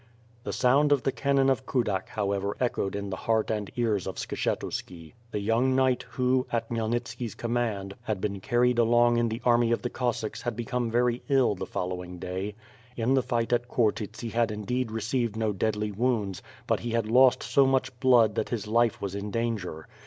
The 0.45 0.51
sound 0.51 0.91
of 0.91 1.03
the 1.03 1.11
cannon 1.11 1.47
of 1.47 1.67
Kudak 1.67 2.09
ho 2.09 2.25
wever 2.29 2.53
echoed 2.59 2.95
in 2.95 3.11
the 3.11 3.15
heart 3.29 3.51
and 3.51 3.69
ears 3.75 4.07
of 4.07 4.15
Skshetuski. 4.15 5.13
The 5.29 5.39
young 5.39 5.75
kniefht 5.75 6.01
who, 6.09 6.47
at 6.51 6.67
Khmyelnitski's 6.71 7.35
command, 7.35 7.93
had 8.01 8.19
been 8.19 8.39
carried 8.39 8.79
along 8.79 9.17
in 9.17 9.29
the 9.29 9.43
army 9.45 9.71
of 9.71 9.83
the 9.83 9.91
Cossacks 9.91 10.41
had 10.41 10.55
become 10.55 10.89
very 10.89 11.21
ill 11.29 11.53
the 11.53 11.67
following 11.67 12.17
day. 12.17 12.47
1^6 12.47 12.49
W/rZ/ 12.49 12.49
FIRE 12.49 12.49
AND 12.49 12.95
SWORD. 13.05 13.07
In 13.09 13.13
the 13.13 13.21
fight 13.21 13.53
at 13.53 13.67
Khortyts 13.69 14.19
he 14.21 14.29
had 14.29 14.49
indeed 14.49 14.89
received 14.89 15.35
no 15.35 15.53
deadly 15.53 15.91
wounds, 15.91 16.41
but 16.65 16.79
he 16.79 16.89
had 16.89 17.05
lost 17.05 17.43
so 17.43 17.67
much 17.67 17.99
blood 17.99 18.33
that 18.33 18.49
his 18.49 18.65
life 18.65 18.99
was 19.01 19.13
in 19.13 19.29
danger. 19.29 19.87